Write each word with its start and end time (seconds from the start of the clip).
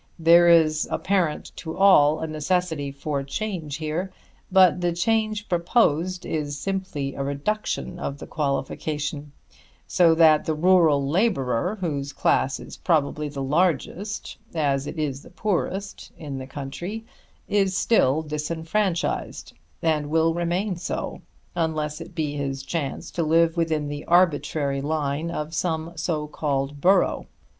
There 0.17 0.49
is, 0.49 0.87
apparent 0.89 1.55
to 1.57 1.77
all, 1.77 2.21
a 2.21 2.25
necessity 2.25 2.91
for 2.91 3.21
change 3.21 3.75
here; 3.75 4.11
but 4.51 4.81
the 4.81 4.93
change 4.93 5.47
proposed 5.47 6.25
is 6.25 6.57
simply 6.57 7.13
a 7.13 7.21
reduction 7.21 7.99
of 7.99 8.17
the 8.17 8.25
qualification, 8.25 9.31
so 9.85 10.15
that 10.15 10.45
the 10.45 10.55
rural 10.55 11.07
labourer, 11.07 11.77
whose 11.81 12.13
class 12.13 12.59
is 12.59 12.77
probably 12.77 13.29
the 13.29 13.43
largest, 13.43 14.37
as 14.55 14.87
it 14.87 14.97
is 14.97 15.21
the 15.21 15.29
poorest, 15.29 16.11
in 16.17 16.39
the 16.39 16.47
country, 16.47 17.05
is 17.47 17.77
still 17.77 18.23
disfranchised, 18.23 19.53
and 19.83 20.09
will 20.09 20.33
remain 20.33 20.77
so, 20.77 21.21
unless 21.55 22.01
it 22.01 22.15
be 22.15 22.33
his 22.35 22.63
chance 22.63 23.11
to 23.11 23.21
live 23.21 23.55
within 23.55 23.87
the 23.87 24.03
arbitrary 24.05 24.81
line 24.81 25.29
of 25.29 25.53
some 25.53 25.93
so 25.95 26.25
called 26.25 26.81
borough. 26.81 27.27